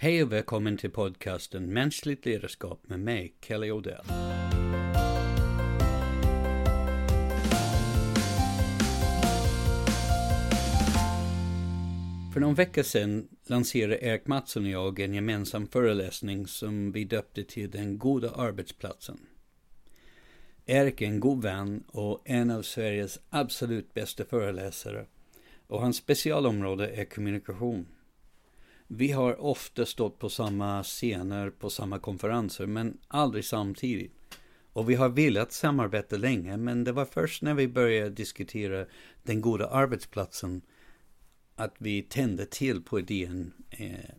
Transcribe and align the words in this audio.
Hej 0.00 0.22
och 0.22 0.32
välkommen 0.32 0.76
till 0.76 0.90
podcasten 0.90 1.72
Mänskligt 1.72 2.26
ledarskap 2.26 2.80
med 2.88 3.00
mig, 3.00 3.34
Kelly 3.40 3.70
Odell. 3.70 4.04
För 12.32 12.40
någon 12.40 12.54
vecka 12.54 12.84
sedan 12.84 13.28
lanserade 13.46 14.04
Erik 14.04 14.26
Mattsson 14.26 14.64
och 14.64 14.70
jag 14.70 14.98
en 15.00 15.14
gemensam 15.14 15.66
föreläsning 15.66 16.46
som 16.46 16.92
vi 16.92 17.04
döpte 17.04 17.44
till 17.44 17.70
Den 17.70 17.98
goda 17.98 18.30
arbetsplatsen. 18.30 19.18
Erik 20.66 21.02
är 21.02 21.06
en 21.06 21.20
god 21.20 21.42
vän 21.42 21.84
och 21.86 22.22
en 22.24 22.50
av 22.50 22.62
Sveriges 22.62 23.20
absolut 23.30 23.94
bästa 23.94 24.24
föreläsare 24.24 25.06
och 25.66 25.80
hans 25.80 25.96
specialområde 25.96 26.88
är 26.88 27.04
kommunikation. 27.04 27.86
Vi 28.88 29.12
har 29.12 29.40
ofta 29.40 29.86
stått 29.86 30.18
på 30.18 30.28
samma 30.28 30.82
scener, 30.82 31.50
på 31.50 31.70
samma 31.70 31.98
konferenser, 31.98 32.66
men 32.66 32.98
aldrig 33.08 33.44
samtidigt. 33.44 34.12
Och 34.72 34.90
vi 34.90 34.94
har 34.94 35.08
velat 35.08 35.52
samarbeta 35.52 36.16
länge, 36.16 36.56
men 36.56 36.84
det 36.84 36.92
var 36.92 37.04
först 37.04 37.42
när 37.42 37.54
vi 37.54 37.68
började 37.68 38.10
diskutera 38.10 38.86
den 39.22 39.40
goda 39.40 39.68
arbetsplatsen 39.68 40.62
att 41.56 41.74
vi 41.78 42.02
tände 42.02 42.46
till 42.46 42.82
på 42.82 42.98
idén. 42.98 43.52
Eh, 43.70 44.14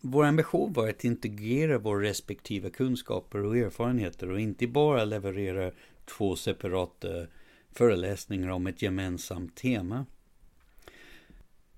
vår 0.00 0.24
ambition 0.24 0.72
var 0.72 0.88
att 0.88 1.04
integrera 1.04 1.78
våra 1.78 2.02
respektive 2.02 2.70
kunskaper 2.70 3.44
och 3.44 3.56
erfarenheter 3.56 4.30
och 4.30 4.40
inte 4.40 4.66
bara 4.66 5.04
leverera 5.04 5.72
två 6.04 6.36
separata 6.36 7.26
föreläsningar 7.72 8.48
om 8.48 8.66
ett 8.66 8.82
gemensamt 8.82 9.56
tema. 9.56 10.06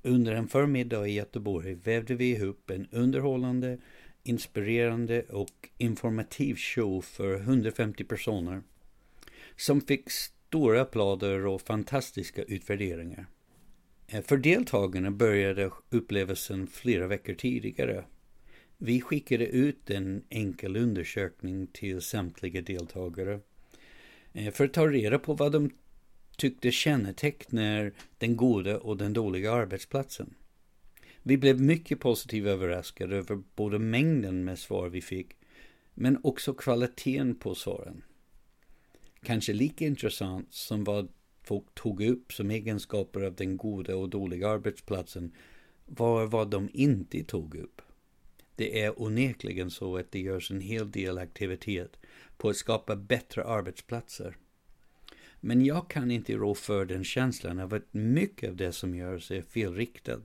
Under 0.03 0.35
en 0.35 0.49
förmiddag 0.49 1.09
i 1.09 1.13
Göteborg 1.13 1.75
vävde 1.75 2.15
vi 2.15 2.31
ihop 2.31 2.71
en 2.71 2.89
underhållande, 2.91 3.79
inspirerande 4.23 5.23
och 5.23 5.69
informativ 5.79 6.57
show 6.57 7.01
för 7.01 7.35
150 7.35 8.05
personer 8.05 8.63
som 9.57 9.81
fick 9.81 10.11
stora 10.11 10.81
applåder 10.81 11.47
och 11.47 11.63
fantastiska 11.63 12.43
utvärderingar. 12.43 13.27
Eh, 14.07 14.23
för 14.23 14.37
deltagarna 14.37 15.11
började 15.11 15.71
upplevelsen 15.91 16.67
flera 16.67 17.07
veckor 17.07 17.35
tidigare. 17.35 18.05
Vi 18.79 19.01
skickade 19.01 19.47
ut 19.47 19.91
en 19.91 20.25
enkel 20.29 20.77
undersökning 20.77 21.67
till 21.67 22.01
samtliga 22.01 22.61
deltagare 22.61 23.41
eh, 24.33 24.53
för 24.53 24.65
att 24.65 24.73
ta 24.73 24.87
reda 24.87 25.19
på 25.19 25.35
vad 25.35 25.53
de 25.53 25.71
tyckte 26.37 26.73
kännetecknar 26.73 27.93
den 28.19 28.37
goda 28.37 28.79
och 28.79 28.97
den 28.97 29.13
dåliga 29.13 29.53
arbetsplatsen. 29.53 30.35
Vi 31.23 31.37
blev 31.37 31.61
mycket 31.61 32.01
positivt 32.01 32.47
överraskade 32.47 33.17
över 33.17 33.43
både 33.57 33.79
mängden 33.79 34.45
med 34.45 34.59
svar 34.59 34.89
vi 34.89 35.01
fick, 35.01 35.37
men 35.95 36.21
också 36.23 36.55
kvaliteten 36.55 37.35
på 37.35 37.55
svaren. 37.55 38.03
Kanske 39.23 39.53
lika 39.53 39.85
intressant 39.87 40.55
som 40.55 40.85
vad 40.85 41.09
folk 41.43 41.75
tog 41.75 42.03
upp 42.03 42.33
som 42.33 42.51
egenskaper 42.51 43.21
av 43.23 43.35
den 43.35 43.57
goda 43.57 43.97
och 43.97 44.09
dåliga 44.09 44.49
arbetsplatsen 44.49 45.33
var 45.87 46.27
vad 46.27 46.51
de 46.51 46.69
inte 46.73 47.25
tog 47.25 47.55
upp. 47.55 47.83
Det 48.57 48.81
är 48.83 49.03
onekligen 49.03 49.71
så 49.71 49.97
att 49.97 50.13
det 50.13 50.21
görs 50.21 50.51
en 50.51 50.61
hel 50.61 50.91
del 50.91 51.19
aktivitet 51.19 51.97
på 52.37 52.49
att 52.49 52.57
skapa 52.57 52.97
bättre 52.97 53.45
arbetsplatser. 53.45 54.37
Men 55.45 55.65
jag 55.65 55.91
kan 55.91 56.11
inte 56.11 56.33
rå 56.33 56.55
för 56.55 56.85
den 56.85 57.05
känslan 57.05 57.59
av 57.59 57.75
att 57.75 57.95
mycket 57.95 58.51
av 58.51 58.57
det 58.57 58.73
som 58.73 58.95
görs 58.95 59.31
är 59.31 59.43
felriktat. 59.43 60.21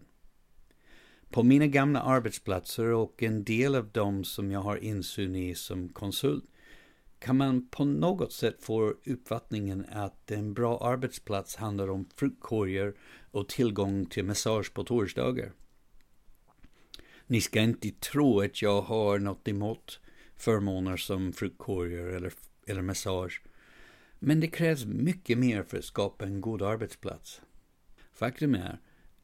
På 1.29 1.43
mina 1.43 1.67
gamla 1.67 2.01
arbetsplatser 2.01 2.85
och 2.85 3.23
en 3.23 3.43
del 3.43 3.75
av 3.75 3.91
dem 3.91 4.23
som 4.23 4.51
jag 4.51 4.59
har 4.59 4.77
insyn 4.77 5.35
i 5.35 5.55
som 5.55 5.89
konsult 5.89 6.45
kan 7.19 7.37
man 7.37 7.67
på 7.67 7.85
något 7.85 8.33
sätt 8.33 8.63
få 8.63 8.93
uppfattningen 9.05 9.85
att 9.91 10.31
en 10.31 10.53
bra 10.53 10.79
arbetsplats 10.79 11.55
handlar 11.55 11.89
om 11.89 12.09
fruktkorgar 12.15 12.93
och 13.31 13.49
tillgång 13.49 14.05
till 14.05 14.25
massage 14.25 14.73
på 14.73 14.83
torsdagar. 14.83 15.51
Ni 17.27 17.41
ska 17.41 17.61
inte 17.61 17.91
tro 17.91 18.41
att 18.41 18.61
jag 18.61 18.81
har 18.81 19.19
något 19.19 19.47
emot 19.47 19.99
förmåner 20.35 20.97
som 20.97 21.33
fruktkorgar 21.33 22.07
eller, 22.07 22.33
eller 22.67 22.81
massage. 22.81 23.41
Men 24.19 24.39
det 24.39 24.47
krävs 24.47 24.85
mycket 24.85 25.37
mer 25.37 25.63
för 25.63 25.77
att 25.77 25.85
skapa 25.85 26.25
en 26.25 26.41
god 26.41 26.61
arbetsplats. 26.61 27.41
Faktum 28.13 28.55
är 28.55 28.79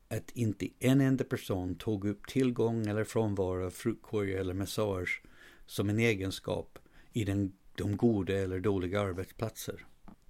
att 0.08 0.32
inte 0.32 0.68
en 0.80 1.02
enda 1.02 1.24
person 1.24 1.76
tog 1.76 2.06
upp 2.06 2.28
tillgång 2.28 2.88
eller 2.88 3.04
frånvaro 3.04 3.66
av 3.66 3.70
fruktkorgar 3.70 4.40
eller 4.40 4.54
massage 4.54 5.22
som 5.66 5.90
en 5.90 6.00
egenskap 6.00 6.80
i 7.14 7.24
den, 7.24 7.54
de 7.76 7.98
goda 7.98 8.34
eller 8.34 8.60
dåliga 8.60 9.02
arbetsplatser. 9.02 9.86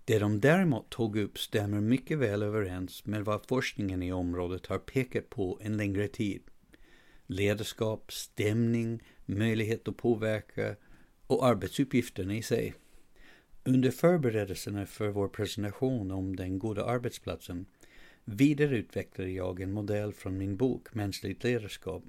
Det 0.06 0.20
de 0.20 0.40
däremot 0.40 0.90
tog 0.90 1.18
upp 1.18 1.40
stämmer 1.40 1.82
mycket 1.82 2.18
väl 2.18 2.44
överens 2.44 3.06
med 3.06 3.26
vad 3.26 3.46
forskningen 3.48 4.04
i 4.04 4.14
området 4.14 4.66
har 4.66 4.80
pekat 4.80 5.30
på 5.30 5.60
en 5.62 5.78
längre 5.78 6.08
tid. 6.08 6.42
Ledarskap, 7.26 8.12
stämning, 8.12 9.04
möjlighet 9.26 9.88
att 9.88 9.98
påverka 9.98 10.76
och 11.28 11.46
arbetsuppgifterna 11.46 12.36
i 12.36 12.42
sig. 12.42 12.74
Under 13.66 13.92
förberedelserna 13.92 14.86
för 14.86 15.08
vår 15.10 15.28
presentation 15.28 16.12
om 16.12 16.36
den 16.36 16.60
goda 16.60 16.86
arbetsplatsen 16.86 17.66
vidareutvecklade 18.26 19.32
jag 19.32 19.60
en 19.60 19.72
modell 19.72 20.14
från 20.14 20.38
min 20.38 20.58
bok 20.58 20.94
Mänskligt 20.94 21.44
ledarskap 21.44 22.04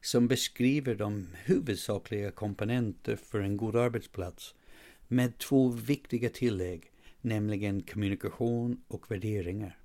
som 0.00 0.28
beskriver 0.28 0.94
de 0.94 1.26
huvudsakliga 1.44 2.30
komponenter 2.30 3.16
för 3.16 3.40
en 3.40 3.56
god 3.56 3.76
arbetsplats 3.76 4.54
med 5.08 5.38
två 5.38 5.68
viktiga 5.68 6.30
tillägg, 6.30 6.90
nämligen 7.20 7.82
kommunikation 7.82 8.82
och 8.88 9.10
värderingar. 9.10 9.78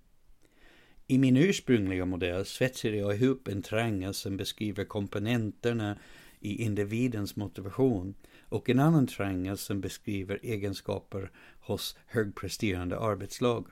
I 1.08 1.18
min 1.18 1.38
ursprungliga 1.38 2.06
modell 2.06 2.46
svetsade 2.46 2.98
jag 2.98 3.16
ihop 3.16 3.48
en 3.48 3.62
triangel 3.62 4.14
som 4.14 4.38
beskriver 4.38 4.86
komponenterna 4.86 5.98
i 6.40 6.64
individens 6.64 7.36
motivation 7.36 8.16
och 8.54 8.70
en 8.70 8.80
annan 8.80 9.08
triangel 9.08 9.58
som 9.58 9.82
beskriver 9.82 10.40
egenskaper 10.44 11.32
hos 11.60 11.98
högpresterande 12.06 13.00
arbetslag. 13.00 13.68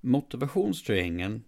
Motivationstriangeln 0.00 1.44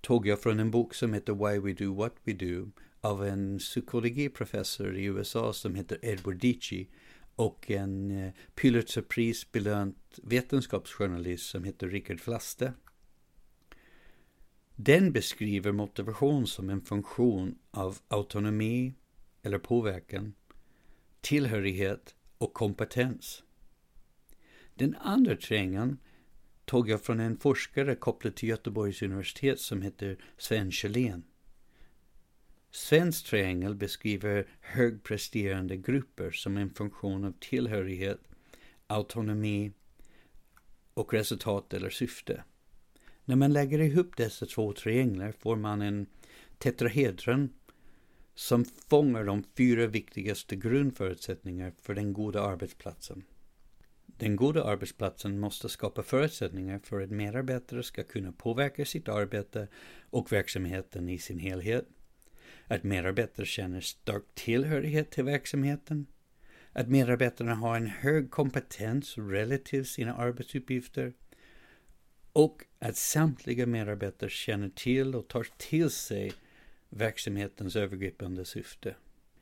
tog 0.00 0.26
jag 0.26 0.40
från 0.40 0.60
en 0.60 0.70
bok 0.70 0.94
som 0.94 1.14
heter 1.14 1.32
Why 1.32 1.58
We 1.58 1.84
Do 1.84 1.94
What 1.94 2.14
We 2.24 2.32
Do 2.32 2.70
av 3.00 3.24
en 3.24 3.58
psykologiprofessor 3.58 4.96
i 4.96 5.04
USA 5.04 5.52
som 5.52 5.74
heter 5.74 5.98
Edward 6.02 6.36
Dici 6.36 6.88
och 7.34 7.70
en 7.70 8.10
eh, 8.10 8.32
Pulitzerprisbelönt 8.54 10.18
vetenskapsjournalist 10.22 11.50
som 11.50 11.64
heter 11.64 11.88
Richard 11.88 12.20
Flaste. 12.20 12.72
Den 14.74 15.12
beskriver 15.12 15.72
motivation 15.72 16.46
som 16.46 16.70
en 16.70 16.80
funktion 16.80 17.58
av 17.70 17.98
autonomi 18.08 18.94
eller 19.42 19.58
påverkan, 19.58 20.34
tillhörighet 21.24 22.14
och 22.38 22.54
kompetens. 22.54 23.42
Den 24.74 24.94
andra 24.94 25.36
triangeln 25.36 25.98
tog 26.64 26.88
jag 26.88 27.02
från 27.02 27.20
en 27.20 27.36
forskare 27.36 27.94
kopplad 27.94 28.36
till 28.36 28.48
Göteborgs 28.48 29.02
universitet 29.02 29.60
som 29.60 29.82
heter 29.82 30.16
Sven 30.38 30.72
Kjellén. 30.72 31.24
Svens 32.70 33.22
triangel 33.22 33.74
beskriver 33.74 34.48
högpresterande 34.60 35.76
grupper 35.76 36.30
som 36.30 36.56
en 36.56 36.70
funktion 36.70 37.24
av 37.24 37.34
tillhörighet, 37.40 38.20
autonomi 38.86 39.72
och 40.94 41.14
resultat 41.14 41.74
eller 41.74 41.90
syfte. 41.90 42.44
När 43.24 43.36
man 43.36 43.52
lägger 43.52 43.78
ihop 43.78 44.16
dessa 44.16 44.46
två 44.46 44.72
trianglar 44.72 45.32
får 45.32 45.56
man 45.56 45.82
en 45.82 46.06
tetrahedron 46.58 47.52
som 48.34 48.64
fångar 48.64 49.24
de 49.24 49.44
fyra 49.56 49.86
viktigaste 49.86 50.56
grundförutsättningarna 50.56 51.72
för 51.82 51.94
den 51.94 52.12
goda 52.12 52.42
arbetsplatsen. 52.42 53.24
Den 54.06 54.36
goda 54.36 54.64
arbetsplatsen 54.64 55.38
måste 55.38 55.68
skapa 55.68 56.02
förutsättningar 56.02 56.78
för 56.78 57.00
att 57.00 57.10
medarbetare 57.10 57.82
ska 57.82 58.02
kunna 58.02 58.32
påverka 58.32 58.84
sitt 58.84 59.08
arbete 59.08 59.68
och 60.10 60.32
verksamheten 60.32 61.08
i 61.08 61.18
sin 61.18 61.38
helhet. 61.38 61.86
Att 62.66 62.82
medarbetare 62.82 63.46
känner 63.46 63.80
stark 63.80 64.22
tillhörighet 64.34 65.10
till 65.10 65.24
verksamheten. 65.24 66.06
Att 66.72 66.88
medarbetarna 66.88 67.54
har 67.54 67.76
en 67.76 67.86
hög 67.86 68.30
kompetens 68.30 69.18
relativt 69.18 69.88
sina 69.88 70.14
arbetsuppgifter. 70.14 71.12
Och 72.32 72.64
att 72.78 72.96
samtliga 72.96 73.66
medarbetare 73.66 74.30
känner 74.30 74.68
till 74.68 75.14
och 75.14 75.28
tar 75.28 75.46
till 75.56 75.90
sig 75.90 76.32
verksamhetens 76.94 77.76
övergripande 77.76 78.44
syfte. 78.44 78.96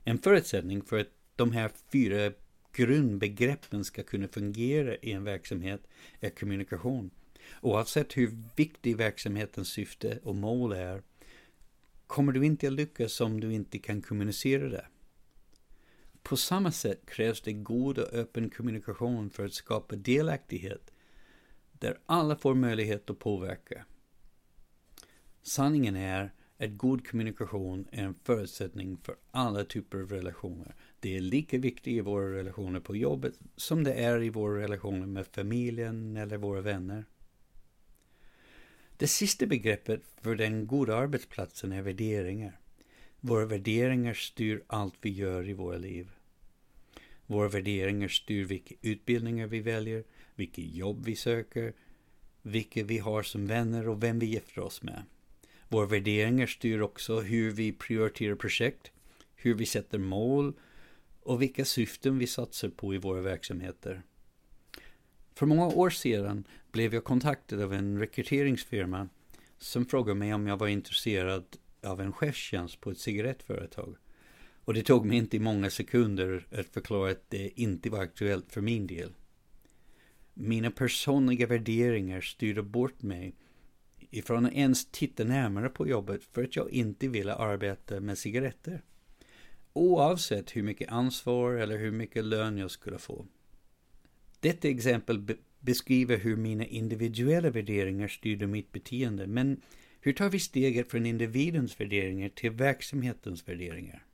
En 0.04 0.18
förutsättning 0.18 0.82
för 0.82 0.98
att 0.98 1.10
de 1.36 1.52
här 1.52 1.70
fyra 1.92 2.32
grundbegreppen 2.72 3.84
ska 3.84 4.02
kunna 4.02 4.28
fungera 4.28 4.96
i 4.96 5.12
en 5.12 5.24
verksamhet 5.24 5.80
är 6.20 6.30
kommunikation. 6.30 7.10
Oavsett 7.60 8.16
hur 8.16 8.36
viktig 8.56 8.96
verksamhetens 8.96 9.68
syfte 9.68 10.18
och 10.22 10.34
mål 10.34 10.72
är 10.72 11.02
kommer 12.06 12.32
du 12.32 12.46
inte 12.46 12.66
att 12.66 12.72
lyckas 12.72 13.20
om 13.20 13.40
du 13.40 13.52
inte 13.52 13.78
kan 13.78 14.02
kommunicera 14.02 14.68
det. 14.68 14.86
På 16.22 16.36
samma 16.36 16.72
sätt 16.72 17.06
krävs 17.06 17.40
det 17.40 17.52
god 17.52 17.98
och 17.98 18.12
öppen 18.12 18.50
kommunikation 18.50 19.30
för 19.30 19.44
att 19.44 19.54
skapa 19.54 19.96
delaktighet, 19.96 20.92
där 21.72 21.98
alla 22.06 22.36
får 22.36 22.54
möjlighet 22.54 23.10
att 23.10 23.18
påverka. 23.18 23.84
Sanningen 25.42 25.96
är 25.96 26.32
att 26.58 26.76
god 26.76 27.06
kommunikation 27.06 27.88
är 27.92 28.04
en 28.04 28.14
förutsättning 28.24 28.96
för 28.96 29.16
alla 29.30 29.64
typer 29.64 29.98
av 29.98 30.08
relationer. 30.08 30.74
Det 31.00 31.16
är 31.16 31.20
lika 31.20 31.58
viktigt 31.58 31.94
i 31.94 32.00
våra 32.00 32.32
relationer 32.32 32.80
på 32.80 32.96
jobbet 32.96 33.34
som 33.56 33.84
det 33.84 33.94
är 33.94 34.22
i 34.22 34.30
våra 34.30 34.62
relationer 34.62 35.06
med 35.06 35.26
familjen 35.26 36.16
eller 36.16 36.36
våra 36.36 36.60
vänner. 36.60 37.04
Det 38.96 39.06
sista 39.06 39.46
begreppet 39.46 40.02
för 40.20 40.34
den 40.34 40.66
goda 40.66 40.96
arbetsplatsen 40.96 41.72
är 41.72 41.82
värderingar. 41.82 42.58
Våra 43.20 43.46
värderingar 43.46 44.14
styr 44.14 44.62
allt 44.66 44.94
vi 45.00 45.10
gör 45.10 45.48
i 45.48 45.52
våra 45.52 45.78
liv. 45.78 46.10
Våra 47.26 47.48
värderingar 47.48 48.08
styr 48.08 48.44
vilka 48.44 48.74
utbildningar 48.80 49.46
vi 49.46 49.60
väljer, 49.60 50.04
vilket 50.34 50.64
jobb 50.74 51.04
vi 51.04 51.16
söker, 51.16 51.72
vilka 52.42 52.84
vi 52.84 52.98
har 52.98 53.22
som 53.22 53.46
vänner 53.46 53.88
och 53.88 54.02
vem 54.02 54.18
vi 54.18 54.26
gifter 54.26 54.60
oss 54.60 54.82
med. 54.82 55.02
Våra 55.72 55.86
värderingar 55.86 56.46
styr 56.46 56.80
också 56.80 57.20
hur 57.20 57.50
vi 57.50 57.72
prioriterar 57.72 58.34
projekt, 58.34 58.92
hur 59.34 59.54
vi 59.54 59.66
sätter 59.66 59.98
mål 59.98 60.52
och 61.22 61.42
vilka 61.42 61.64
syften 61.64 62.18
vi 62.18 62.26
satsar 62.26 62.68
på 62.68 62.94
i 62.94 62.98
våra 62.98 63.20
verksamheter. 63.20 64.02
För 65.34 65.46
många 65.46 65.66
år 65.66 65.90
sedan 65.90 66.44
blev 66.72 66.94
jag 66.94 67.04
kontaktad 67.04 67.62
av 67.62 67.72
en 67.72 67.98
rekryteringsfirma 67.98 69.08
som 69.58 69.86
frågade 69.86 70.18
mig 70.18 70.34
om 70.34 70.46
jag 70.46 70.56
var 70.56 70.68
intresserad 70.68 71.44
av 71.82 72.00
en 72.00 72.12
chefstjänst 72.12 72.80
på 72.80 72.90
ett 72.90 72.98
cigarettföretag. 72.98 73.96
Och 74.64 74.74
det 74.74 74.82
tog 74.82 75.06
mig 75.06 75.16
inte 75.16 75.38
många 75.38 75.70
sekunder 75.70 76.46
att 76.50 76.68
förklara 76.68 77.10
att 77.10 77.30
det 77.30 77.60
inte 77.60 77.90
var 77.90 78.02
aktuellt 78.02 78.52
för 78.52 78.60
min 78.60 78.86
del. 78.86 79.12
Mina 80.34 80.70
personliga 80.70 81.46
värderingar 81.46 82.20
styrde 82.20 82.62
bort 82.62 83.02
mig 83.02 83.34
ifrån 84.12 84.46
att 84.46 84.52
ens 84.52 84.86
titta 84.90 85.24
närmare 85.24 85.68
på 85.68 85.88
jobbet 85.88 86.24
för 86.32 86.44
att 86.44 86.56
jag 86.56 86.70
inte 86.70 87.08
ville 87.08 87.34
arbeta 87.34 88.00
med 88.00 88.18
cigaretter. 88.18 88.82
Oavsett 89.72 90.56
hur 90.56 90.62
mycket 90.62 90.92
ansvar 90.92 91.52
eller 91.52 91.78
hur 91.78 91.90
mycket 91.92 92.24
lön 92.24 92.58
jag 92.58 92.70
skulle 92.70 92.98
få. 92.98 93.26
Detta 94.40 94.68
exempel 94.68 95.18
be 95.18 95.36
beskriver 95.60 96.16
hur 96.16 96.36
mina 96.36 96.66
individuella 96.66 97.50
värderingar 97.50 98.08
styrde 98.08 98.46
mitt 98.46 98.72
beteende, 98.72 99.26
men 99.26 99.60
hur 100.00 100.12
tar 100.12 100.30
vi 100.30 100.38
steget 100.38 100.90
från 100.90 101.06
individens 101.06 101.80
värderingar 101.80 102.28
till 102.28 102.50
verksamhetens 102.50 103.48
värderingar? 103.48 104.06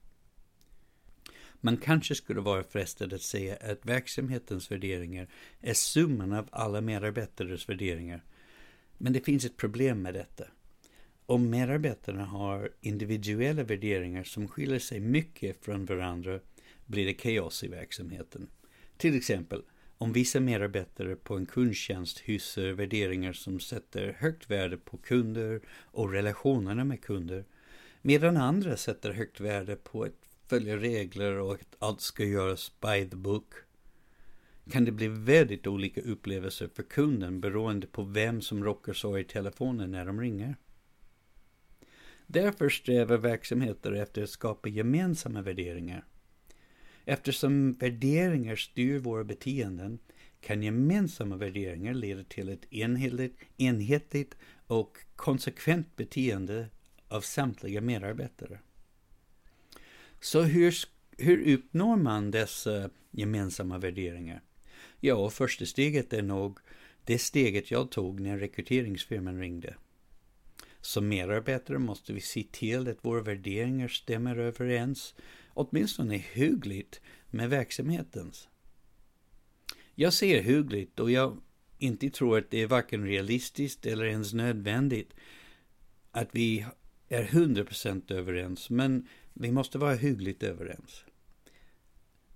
Man 1.61 1.77
kanske 1.77 2.15
skulle 2.15 2.41
vara 2.41 2.65
frestad 2.65 3.12
att 3.12 3.23
säga 3.23 3.56
att 3.56 3.87
verksamhetens 3.87 4.71
värderingar 4.71 5.29
är 5.61 5.75
summan 5.75 6.33
av 6.33 6.49
alla 6.53 6.81
medarbetares 6.81 7.69
värderingar. 7.69 8.25
Men 8.99 9.12
det 9.12 9.21
finns 9.21 9.45
ett 9.45 9.56
problem 9.56 10.03
med 10.03 10.15
detta. 10.15 10.45
Om 11.27 11.50
medarbetarna 11.50 12.25
har 12.25 12.71
individuella 12.81 13.62
värderingar 13.62 14.25
som 14.25 14.49
skiljer 14.49 14.79
sig 14.79 15.00
mycket 15.00 15.65
från 15.65 15.85
varandra 15.85 16.41
blir 16.87 17.06
det 17.06 17.15
kaos 17.15 17.65
i 17.65 17.69
verksamheten. 17.69 18.49
Till 18.97 19.17
exempel, 19.17 19.62
om 19.99 20.12
vissa 20.12 20.41
medarbetare 20.41 21.17
på 21.17 21.37
en 21.37 21.47
kundtjänst 21.47 22.19
hyser 22.19 22.73
värderingar 22.73 23.33
som 23.33 23.61
sätter 23.61 24.12
högt 24.19 24.50
värde 24.50 24.77
på 24.77 24.97
kunder 24.97 25.61
och 25.71 26.12
relationerna 26.12 26.85
med 26.85 27.03
kunder, 27.03 27.45
medan 28.03 28.37
andra 28.37 28.77
sätter 28.77 29.12
högt 29.12 29.41
värde 29.41 29.77
på 29.77 30.03
att 30.03 30.12
följa 30.47 30.77
regler 30.77 31.33
och 31.33 31.55
att 31.55 31.77
allt 31.79 32.00
ska 32.00 32.25
göras 32.25 32.73
by 32.81 33.11
the 33.11 33.17
book, 33.17 33.55
kan 34.70 34.85
det 34.85 34.93
bli 34.93 35.09
väldigt 35.09 35.67
olika 35.67 36.00
upplevelser 36.00 36.69
för 36.75 36.82
kunden 36.82 37.41
beroende 37.41 37.87
på 37.87 38.03
vem 38.03 38.41
som 38.41 38.65
råkar 38.65 38.93
så 38.93 39.19
i 39.19 39.25
telefonen 39.25 39.91
när 39.91 40.06
de 40.06 40.20
ringer. 40.20 40.56
Därför 42.26 42.69
strävar 42.69 43.17
verksamheter 43.17 43.93
efter 43.93 44.23
att 44.23 44.31
skapa 44.31 44.69
gemensamma 44.69 45.43
värderingar 45.43 46.05
Eftersom 47.11 47.73
värderingar 47.73 48.56
styr 48.56 48.99
våra 48.99 49.25
beteenden 49.25 49.99
kan 50.41 50.62
gemensamma 50.62 51.37
värderingar 51.37 51.94
leda 51.94 52.25
till 52.25 52.49
ett 52.49 52.73
enhetligt, 52.73 53.37
enhetligt 53.56 54.37
och 54.67 54.99
konsekvent 55.17 55.97
beteende 55.97 56.69
av 57.09 57.21
samtliga 57.21 57.81
medarbetare. 57.81 58.59
Så 60.21 60.43
hur, 60.43 60.75
hur 61.19 61.55
uppnår 61.55 61.97
man 61.97 62.31
dessa 62.31 62.91
gemensamma 63.11 63.79
värderingar? 63.79 64.43
Ja, 65.00 65.31
första 65.31 65.67
steget 65.67 66.12
är 66.12 66.23
nog 66.23 66.59
det 67.05 67.19
steget 67.19 67.71
jag 67.71 67.91
tog 67.91 68.21
när 68.21 68.39
rekryteringsfirman 68.39 69.41
ringde. 69.41 69.75
Som 70.81 71.09
medarbetare 71.09 71.79
måste 71.79 72.12
vi 72.12 72.21
se 72.21 72.45
till 72.53 72.89
att 72.89 73.05
våra 73.05 73.23
värderingar 73.23 73.89
stämmer 73.89 74.37
överens 74.37 75.15
åtminstone 75.49 76.17
hyggligt 76.17 77.00
med 77.31 77.50
verksamhetens. 77.50 78.49
Jag 79.95 80.12
ser 80.12 80.43
hyggligt 80.43 81.00
och 81.00 81.11
jag 81.11 81.37
inte 81.79 82.11
tror 82.11 82.39
att 82.39 82.50
det 82.50 82.62
är 82.62 82.67
varken 82.67 83.06
realistiskt 83.06 83.87
eller 83.87 84.05
ens 84.05 84.33
nödvändigt 84.33 85.15
att 86.11 86.29
vi 86.33 86.67
är 87.09 87.25
100% 87.25 88.12
överens, 88.12 88.71
men 88.71 89.09
vi 89.33 89.53
måste 89.53 89.79
vara 89.79 89.95
hyggligt 89.95 90.43
överens. 90.43 91.05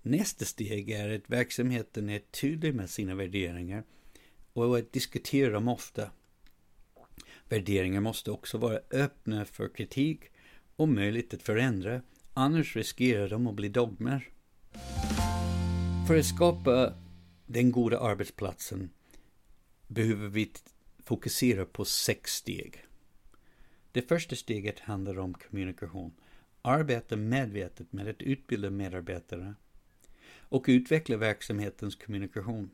Nästa 0.05 0.45
steg 0.45 0.89
är 0.89 1.15
att 1.15 1.29
verksamheten 1.29 2.09
är 2.09 2.19
tydlig 2.19 2.75
med 2.75 2.89
sina 2.89 3.15
värderingar 3.15 3.83
och 4.53 4.77
att 4.77 4.93
diskutera 4.93 5.49
dem 5.49 5.67
ofta. 5.67 6.11
Värderingar 7.49 8.01
måste 8.01 8.31
också 8.31 8.57
vara 8.57 8.79
öppna 8.91 9.45
för 9.45 9.75
kritik 9.75 10.19
och 10.75 10.89
möjligt 10.89 11.33
att 11.33 11.43
förändra 11.43 12.01
Annars 12.33 12.75
riskerar 12.75 13.29
de 13.29 13.47
att 13.47 13.55
bli 13.55 13.69
dogmer. 13.69 14.29
För 16.07 16.17
att 16.19 16.25
skapa 16.25 16.93
den 17.45 17.71
goda 17.71 17.99
arbetsplatsen 17.99 18.89
behöver 19.87 20.27
vi 20.27 20.51
fokusera 21.03 21.65
på 21.65 21.85
sex 21.85 22.31
steg. 22.31 22.85
Det 23.91 24.01
första 24.01 24.35
steget 24.35 24.79
handlar 24.79 25.19
om 25.19 25.33
kommunikation. 25.33 26.13
Arbeta 26.61 27.15
medvetet 27.15 27.93
med 27.93 28.07
att 28.07 28.21
utbilda 28.21 28.69
medarbetare 28.69 29.55
och 30.53 30.65
utveckla 30.67 31.17
verksamhetens 31.17 31.95
kommunikation. 31.95 32.69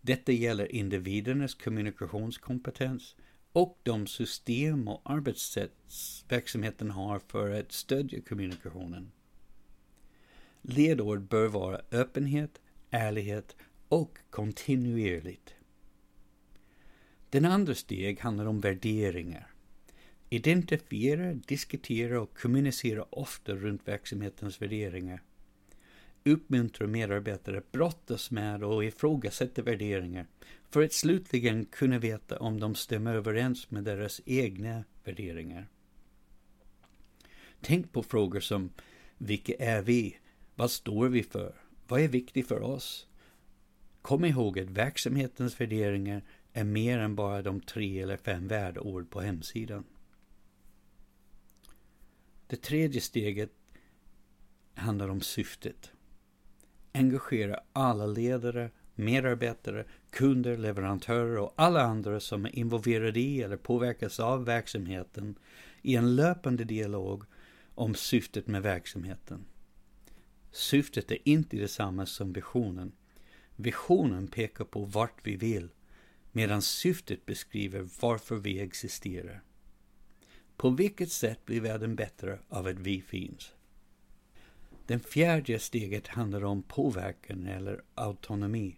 Detta 0.00 0.32
gäller 0.32 0.74
individernas 0.74 1.54
kommunikationskompetens 1.54 3.16
och 3.52 3.78
de 3.82 4.06
system 4.06 4.88
och 4.88 5.00
arbetssätt 5.04 5.72
verksamheten 6.28 6.90
har 6.90 7.18
för 7.18 7.60
att 7.60 7.72
stödja 7.72 8.20
kommunikationen. 8.20 9.12
Ledord 10.62 11.20
bör 11.20 11.48
vara 11.48 11.80
öppenhet, 11.90 12.60
ärlighet 12.90 13.56
och 13.88 14.18
kontinuerligt. 14.30 15.54
Den 17.30 17.44
andra 17.44 17.74
steg 17.74 18.20
handlar 18.20 18.46
om 18.46 18.60
värderingar. 18.60 19.54
Identifiera, 20.28 21.34
diskutera 21.34 22.20
och 22.20 22.38
kommunicera 22.38 23.02
ofta 23.10 23.54
runt 23.54 23.88
verksamhetens 23.88 24.62
värderingar 24.62 25.22
uppmuntrar 26.24 26.86
medarbetare 26.86 27.58
att 27.58 27.72
brottas 27.72 28.30
med 28.30 28.64
och 28.64 28.84
ifrågasätta 28.84 29.62
värderingar 29.62 30.26
för 30.70 30.82
att 30.82 30.92
slutligen 30.92 31.64
kunna 31.64 31.98
veta 31.98 32.38
om 32.38 32.60
de 32.60 32.74
stämmer 32.74 33.14
överens 33.14 33.70
med 33.70 33.84
deras 33.84 34.20
egna 34.26 34.84
värderingar. 35.04 35.68
Tänk 37.60 37.92
på 37.92 38.02
frågor 38.02 38.40
som 38.40 38.70
Vilka 39.18 39.54
är 39.54 39.82
vi? 39.82 40.18
Vad 40.54 40.70
står 40.70 41.08
vi 41.08 41.22
för? 41.22 41.54
Vad 41.88 42.00
är 42.00 42.08
viktigt 42.08 42.48
för 42.48 42.62
oss? 42.62 43.06
Kom 44.02 44.24
ihåg 44.24 44.58
att 44.58 44.70
verksamhetens 44.70 45.60
värderingar 45.60 46.22
är 46.52 46.64
mer 46.64 46.98
än 46.98 47.16
bara 47.16 47.42
de 47.42 47.60
tre 47.60 48.00
eller 48.00 48.16
fem 48.16 48.48
värdeord 48.48 49.10
på 49.10 49.20
hemsidan. 49.20 49.84
Det 52.46 52.62
tredje 52.62 53.00
steget 53.00 53.52
handlar 54.74 55.08
om 55.08 55.20
syftet. 55.20 55.92
Engagera 56.92 57.60
alla 57.72 58.06
ledare, 58.06 58.70
medarbetare, 58.94 59.84
kunder, 60.10 60.56
leverantörer 60.56 61.38
och 61.38 61.54
alla 61.56 61.82
andra 61.82 62.20
som 62.20 62.44
är 62.44 62.58
involverade 62.58 63.20
i 63.20 63.42
eller 63.42 63.56
påverkas 63.56 64.20
av 64.20 64.44
verksamheten 64.44 65.38
i 65.82 65.96
en 65.96 66.16
löpande 66.16 66.64
dialog 66.64 67.24
om 67.74 67.94
syftet 67.94 68.46
med 68.46 68.62
verksamheten. 68.62 69.44
Syftet 70.50 71.10
är 71.10 71.18
inte 71.24 71.56
detsamma 71.56 72.06
som 72.06 72.32
visionen. 72.32 72.92
Visionen 73.56 74.28
pekar 74.28 74.64
på 74.64 74.84
vart 74.84 75.26
vi 75.26 75.36
vill, 75.36 75.68
medan 76.32 76.62
syftet 76.62 77.26
beskriver 77.26 77.88
varför 78.00 78.36
vi 78.36 78.60
existerar. 78.60 79.42
På 80.56 80.70
vilket 80.70 81.12
sätt 81.12 81.44
blir 81.44 81.60
världen 81.60 81.96
bättre 81.96 82.38
av 82.48 82.66
att 82.66 82.78
vi 82.78 83.00
finns? 83.00 83.52
Det 84.86 84.98
fjärde 84.98 85.58
steget 85.58 86.08
handlar 86.08 86.44
om 86.44 86.62
påverkan 86.62 87.46
eller 87.46 87.82
autonomi. 87.94 88.76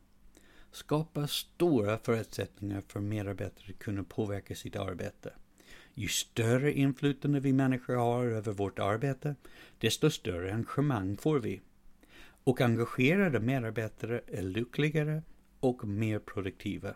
Skapa 0.73 1.26
stora 1.26 1.99
förutsättningar 1.99 2.82
för 2.88 3.00
medarbetare 3.00 3.66
att 3.68 3.78
kunna 3.78 4.04
påverka 4.04 4.54
sitt 4.54 4.76
arbete. 4.76 5.32
Ju 5.94 6.08
större 6.08 6.73
inflytande 6.73 7.40
vi 7.40 7.52
människor 7.52 7.94
har 7.94 8.25
över 8.25 8.52
vårt 8.52 8.78
arbete, 8.78 9.34
desto 9.78 10.11
större 10.11 10.54
engagemang 10.54 11.16
får 11.16 11.38
vi. 11.40 11.61
Och 12.44 12.61
engagerade 12.61 13.40
medarbetare 13.40 14.20
är 14.26 14.42
lyckligare 14.42 15.23
och 15.61 15.84
mer 15.84 16.18
produktiva. 16.18 16.94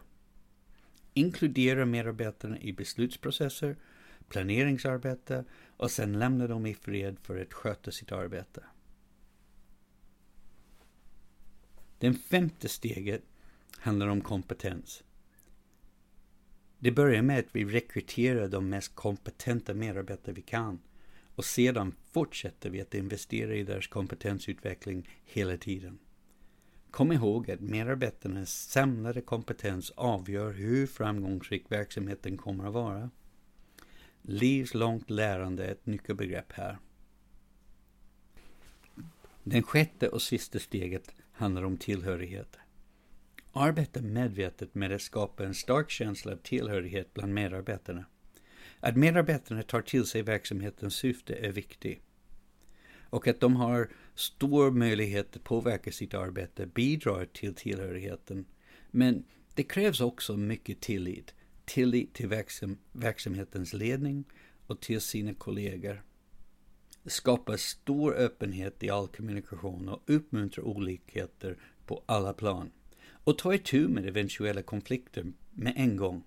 Inkludera 1.14 1.86
medarbetarna 1.86 2.58
i 2.58 2.72
beslutsprocesser, 2.72 3.76
planeringsarbete 4.28 5.44
och 5.76 5.90
sen 5.90 6.18
lämna 6.18 6.46
dem 6.46 6.66
i 6.66 6.74
fred 6.74 7.16
för 7.22 7.40
att 7.40 7.54
sköta 7.54 7.90
sitt 7.90 8.12
arbete. 8.12 8.62
Det 11.98 12.14
femte 12.14 12.68
steget 12.68 13.22
handlar 13.76 14.08
om 14.08 14.20
kompetens. 14.20 15.02
Det 16.78 16.90
börjar 16.90 17.22
med 17.22 17.38
att 17.38 17.56
vi 17.56 17.64
rekryterar 17.64 18.48
de 18.48 18.68
mest 18.68 18.94
kompetenta 18.94 19.74
medarbetare 19.74 20.34
vi 20.34 20.42
kan 20.42 20.80
och 21.34 21.44
sedan 21.44 21.94
fortsätter 22.12 22.70
vi 22.70 22.80
att 22.80 22.94
investera 22.94 23.54
i 23.54 23.62
deras 23.62 23.86
kompetensutveckling 23.86 25.08
hela 25.24 25.56
tiden. 25.56 25.98
Kom 26.90 27.12
ihåg 27.12 27.50
att 27.50 27.60
medarbetarnas 27.60 28.50
samlade 28.50 29.20
kompetens 29.20 29.90
avgör 29.90 30.52
hur 30.52 30.86
framgångsrik 30.86 31.64
verksamheten 31.68 32.36
kommer 32.36 32.66
att 32.66 32.72
vara. 32.72 33.10
Livslångt 34.22 35.10
lärande 35.10 35.66
är 35.66 35.72
ett 35.72 35.86
nyckelbegrepp 35.86 36.52
här. 36.52 36.78
Den 39.44 39.62
sjätte 39.62 40.08
och 40.08 40.22
sista 40.22 40.58
steget 40.58 41.14
handlar 41.38 41.62
om 41.62 41.76
tillhörighet. 41.76 42.57
Arbeta 43.52 44.02
medvetet 44.02 44.75
med 44.75 44.92
att 44.92 45.02
skapa 45.02 45.45
en 45.45 45.54
stark 45.54 45.90
känsla 45.90 46.33
av 46.33 46.37
tillhörighet 46.37 47.14
bland 47.14 47.35
medarbetarna. 47.35 48.04
Att 48.80 48.97
medarbetarna 48.97 49.62
tar 49.62 49.83
till 49.83 50.04
sig 50.04 50.23
verksamhetens 50.23 50.95
syfte 50.95 51.35
är 51.35 51.52
viktigt. 51.52 52.02
Och 53.11 53.28
att 53.28 53.40
de 53.40 53.57
har 53.57 53.88
stor 54.14 54.71
möjlighet 54.71 55.37
att 55.37 55.45
påverka 55.45 55.92
sitt 55.92 56.14
arbete 56.14 56.66
bidrar 56.66 57.25
till 57.25 57.54
tillhörigheten. 57.54 58.45
Men 58.90 59.25
det 59.54 59.62
krävs 59.62 60.00
också 60.00 60.37
mycket 60.37 60.80
tillit. 60.80 61.35
Tillit 61.64 62.14
till 62.14 62.28
verksam, 62.28 62.78
verksamhetens 62.92 63.73
ledning 63.73 64.25
och 64.66 64.80
till 64.80 65.00
sina 65.00 65.35
kollegor. 65.35 66.02
Skapa 67.08 67.56
stor 67.56 68.14
öppenhet 68.14 68.82
i 68.82 68.90
all 68.90 69.08
kommunikation 69.08 69.88
och 69.88 70.02
uppmuntra 70.06 70.64
olikheter 70.64 71.56
på 71.86 72.02
alla 72.06 72.32
plan. 72.32 72.70
Och 73.24 73.38
ta 73.38 73.54
itu 73.54 73.88
med 73.88 74.06
eventuella 74.06 74.62
konflikter 74.62 75.32
med 75.50 75.72
en 75.76 75.96
gång. 75.96 76.22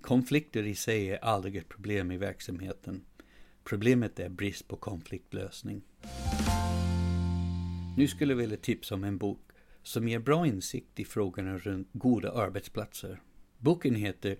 Konflikter 0.00 0.66
i 0.66 0.74
sig 0.74 1.10
är 1.10 1.24
aldrig 1.24 1.56
ett 1.56 1.68
problem 1.68 2.10
i 2.10 2.16
verksamheten. 2.16 3.04
Problemet 3.64 4.20
är 4.20 4.28
brist 4.28 4.68
på 4.68 4.76
konfliktlösning. 4.76 5.82
Nu 7.96 8.08
skulle 8.08 8.32
jag 8.32 8.38
vilja 8.38 8.56
tipsa 8.56 8.94
om 8.94 9.04
en 9.04 9.18
bok 9.18 9.40
som 9.82 10.08
ger 10.08 10.18
bra 10.18 10.46
insikt 10.46 11.00
i 11.00 11.04
frågorna 11.04 11.58
runt 11.58 11.88
goda 11.92 12.32
arbetsplatser. 12.32 13.20
Boken 13.58 13.94
heter 13.94 14.36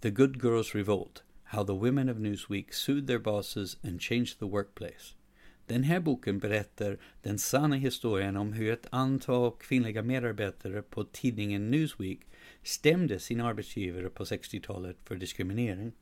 The 0.00 0.10
Good 0.10 0.42
Girls 0.42 0.74
Revolt 0.74 1.25
How 1.48 1.64
the 1.64 1.72
Women 1.72 2.08
of 2.08 2.16
Newsweek 2.16 2.74
Sued 2.74 3.06
Their 3.06 3.18
Bosses 3.18 3.76
and 3.82 4.00
Changed 4.00 4.38
the 4.38 4.46
Workplace. 4.46 5.14
Den 5.66 5.82
här 5.82 6.00
boken 6.00 6.38
berättar 6.38 6.98
den 7.22 7.38
sanna 7.38 7.76
historien 7.76 8.36
om 8.36 8.52
hur 8.52 8.72
ett 8.72 8.86
antal 8.90 9.52
kvinnliga 9.60 10.02
medarbetare 10.02 10.82
på 10.82 11.04
tidningen 11.04 11.70
Newsweek 11.70 12.20
stämde 12.62 13.18
sin 13.18 13.40
arbetsgivare 13.40 14.08
på 14.08 14.24
60-talet 14.24 14.96
för 15.04 15.16
diskriminering. 15.16 15.92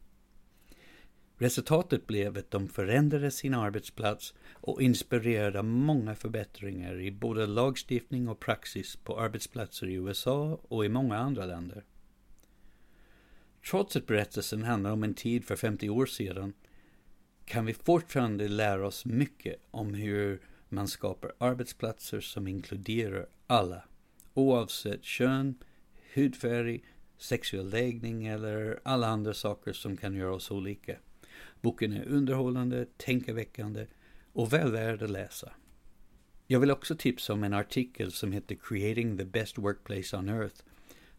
Resultatet 1.38 2.06
blev 2.06 2.38
att 2.38 2.50
de 2.50 2.68
förändrade 2.68 3.30
sin 3.30 3.54
arbetsplats 3.54 4.34
och 4.52 4.82
inspirerade 4.82 5.62
många 5.62 6.14
förbättringar 6.14 7.00
i 7.00 7.10
både 7.10 7.46
lagstiftning 7.46 8.28
och 8.28 8.40
praxis 8.40 8.96
på 8.96 9.20
arbetsplatser 9.20 9.86
i 9.86 9.94
USA 9.94 10.60
och 10.68 10.84
i 10.84 10.88
många 10.88 11.18
andra 11.18 11.46
länder. 11.46 11.84
Trots 13.70 13.96
att 13.96 14.06
berättelsen 14.06 14.62
handlar 14.62 14.92
om 14.92 15.02
en 15.02 15.14
tid 15.14 15.44
för 15.44 15.56
50 15.56 15.90
år 15.90 16.06
sedan 16.06 16.52
kan 17.44 17.66
vi 17.66 17.74
fortfarande 17.74 18.48
lära 18.48 18.86
oss 18.86 19.04
mycket 19.04 19.56
om 19.70 19.94
hur 19.94 20.40
man 20.68 20.88
skapar 20.88 21.32
arbetsplatser 21.38 22.20
som 22.20 22.48
inkluderar 22.48 23.26
alla, 23.46 23.84
oavsett 24.34 25.04
kön, 25.04 25.54
hudfärg, 26.14 26.84
sexuell 27.18 27.68
läggning 27.68 28.26
eller 28.26 28.80
alla 28.82 29.06
andra 29.06 29.34
saker 29.34 29.72
som 29.72 29.96
kan 29.96 30.14
göra 30.14 30.34
oss 30.34 30.50
olika. 30.50 30.96
Boken 31.60 31.92
är 31.92 32.08
underhållande, 32.08 32.86
tänkeväckande 32.96 33.86
och 34.32 34.52
väl 34.52 34.72
värd 34.72 35.02
att 35.02 35.10
läsa. 35.10 35.52
Jag 36.46 36.60
vill 36.60 36.70
också 36.70 36.96
tipsa 36.96 37.32
om 37.32 37.44
en 37.44 37.54
artikel 37.54 38.12
som 38.12 38.32
heter 38.32 38.54
Creating 38.54 39.18
the 39.18 39.24
Best 39.24 39.58
Workplace 39.58 40.16
on 40.16 40.28
Earth 40.28 40.62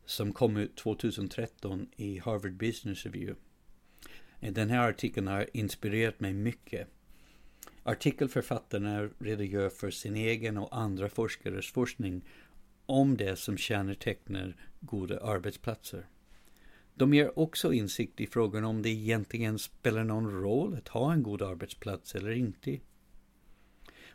som 0.06 0.34
kom 0.34 0.58
ut 0.58 0.76
2013 0.76 1.88
i 1.96 2.20
Harvard 2.20 2.54
Business 2.54 3.06
Review. 3.06 3.42
Den 4.40 4.70
här 4.70 4.90
artikeln 4.90 5.28
har 5.28 5.48
inspirerat 5.54 6.20
mig 6.20 6.34
mycket. 6.34 6.88
Artikelförfattarna 7.84 9.10
redogör 9.20 9.70
för 9.70 9.92
sin 9.92 10.16
egen 10.16 10.58
och 10.58 10.78
andra 10.78 11.10
forskares 11.10 11.72
forskning 11.72 12.22
om 12.86 13.18
det 13.18 13.36
som 13.36 13.58
kännetecknar 13.58 14.56
goda 14.80 15.20
arbetsplatser. 15.20 16.06
De 16.96 17.14
ger 17.14 17.40
också 17.40 17.74
insikt 17.74 18.22
i 18.22 18.28
frågan 18.28 18.66
om 18.66 18.82
det 18.82 18.90
egentligen 18.90 19.60
spelar 19.60 20.04
någon 20.04 20.42
roll 20.42 20.76
att 20.76 20.88
ha 20.88 21.14
en 21.14 21.24
god 21.24 21.42
arbetsplats 21.42 22.16
eller 22.16 22.32
inte. 22.32 22.80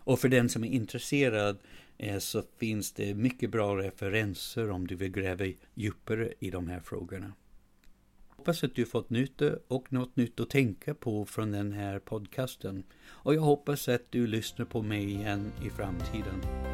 Och 0.05 0.21
för 0.21 0.29
den 0.29 0.49
som 0.49 0.65
är 0.65 0.69
intresserad 0.69 1.59
eh, 1.99 2.19
så 2.19 2.43
finns 2.59 2.93
det 2.93 3.15
mycket 3.15 3.51
bra 3.51 3.77
referenser 3.77 4.71
om 4.71 4.87
du 4.87 4.95
vill 4.95 5.13
gräva 5.13 5.45
djupare 5.75 6.33
i 6.39 6.51
de 6.51 6.69
här 6.69 6.81
frågorna. 6.81 7.33
Hoppas 8.29 8.65
att 8.65 8.75
du 8.75 8.87
fått 8.87 9.11
nytta 9.11 9.53
och 9.69 9.93
något 9.93 10.17
nytt 10.17 10.41
att 10.41 10.51
tänka 10.51 10.95
på 10.95 11.25
från 11.25 11.53
den 11.53 11.73
här 11.73 11.99
podcasten. 11.99 12.83
Och 13.03 13.35
jag 13.35 13.41
hoppas 13.41 13.89
att 13.89 14.13
du 14.13 14.27
lyssnar 14.27 14.67
på 14.67 14.83
mig 14.83 15.11
igen 15.11 15.53
i 15.67 15.71
framtiden. 15.71 16.70